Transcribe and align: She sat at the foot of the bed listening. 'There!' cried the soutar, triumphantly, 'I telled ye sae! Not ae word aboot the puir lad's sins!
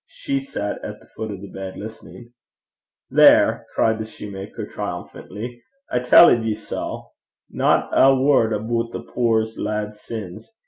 She 0.07 0.39
sat 0.39 0.83
at 0.83 0.99
the 0.99 1.05
foot 1.15 1.29
of 1.29 1.41
the 1.41 1.47
bed 1.47 1.77
listening. 1.77 2.33
'There!' 3.11 3.67
cried 3.75 3.99
the 3.99 4.05
soutar, 4.05 4.65
triumphantly, 4.71 5.61
'I 5.91 5.99
telled 5.99 6.43
ye 6.43 6.55
sae! 6.55 7.01
Not 7.51 7.93
ae 7.93 8.11
word 8.19 8.51
aboot 8.51 8.93
the 8.93 9.03
puir 9.03 9.45
lad's 9.59 9.99
sins! 10.01 10.51